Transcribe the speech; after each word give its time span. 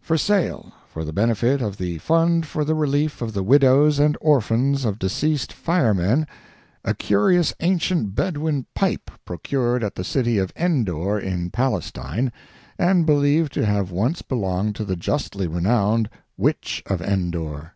"For 0.00 0.16
sale, 0.16 0.72
for 0.86 1.04
the 1.04 1.12
benefit 1.12 1.60
of 1.60 1.78
the 1.78 1.98
Fund 1.98 2.46
for 2.46 2.64
the 2.64 2.76
Relief 2.76 3.20
of 3.20 3.32
the 3.32 3.42
Widows 3.42 3.98
and 3.98 4.16
Orphans 4.20 4.84
of 4.84 5.00
Deceased 5.00 5.52
Firemen, 5.52 6.28
a 6.84 6.94
Curious 6.94 7.52
Ancient 7.58 8.14
Bedouin 8.14 8.66
pipe 8.76 9.10
procured 9.24 9.82
at 9.82 9.96
the 9.96 10.04
city 10.04 10.38
of 10.38 10.52
Endor 10.54 11.18
in 11.18 11.50
Palestine, 11.50 12.30
and 12.78 13.04
believed 13.04 13.52
to 13.54 13.66
have 13.66 13.90
once 13.90 14.22
belonged 14.22 14.76
to 14.76 14.84
the 14.84 14.94
justly 14.94 15.48
renowned 15.48 16.08
Witch 16.36 16.80
of 16.86 17.02
Endor. 17.02 17.72